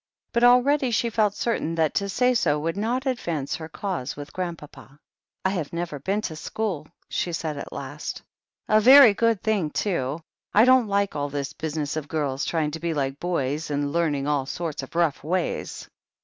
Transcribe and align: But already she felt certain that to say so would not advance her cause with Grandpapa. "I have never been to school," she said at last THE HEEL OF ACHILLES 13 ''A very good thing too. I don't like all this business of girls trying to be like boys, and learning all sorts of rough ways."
But 0.33 0.43
already 0.43 0.89
she 0.89 1.11
felt 1.11 1.35
certain 1.35 1.75
that 1.75 1.93
to 1.93 2.09
say 2.09 2.33
so 2.33 2.57
would 2.59 2.75
not 2.75 3.05
advance 3.05 3.57
her 3.57 3.69
cause 3.69 4.15
with 4.17 4.33
Grandpapa. 4.33 4.97
"I 5.45 5.49
have 5.51 5.71
never 5.73 5.99
been 5.99 6.21
to 6.21 6.35
school," 6.35 6.87
she 7.07 7.31
said 7.31 7.55
at 7.55 7.71
last 7.71 8.23
THE 8.67 8.73
HEEL 8.73 8.77
OF 8.77 8.81
ACHILLES 8.81 8.85
13 8.85 8.93
''A 8.97 8.97
very 9.01 9.13
good 9.13 9.41
thing 9.43 9.69
too. 9.69 10.19
I 10.55 10.65
don't 10.65 10.87
like 10.87 11.15
all 11.15 11.29
this 11.29 11.53
business 11.53 11.97
of 11.97 12.07
girls 12.07 12.45
trying 12.45 12.71
to 12.71 12.79
be 12.79 12.95
like 12.95 13.19
boys, 13.19 13.69
and 13.69 13.91
learning 13.93 14.25
all 14.25 14.47
sorts 14.47 14.81
of 14.81 14.95
rough 14.95 15.23
ways." 15.23 15.87